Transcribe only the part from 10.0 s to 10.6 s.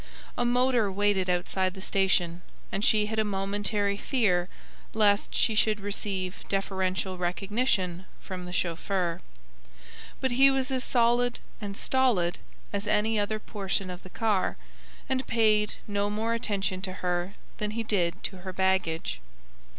But he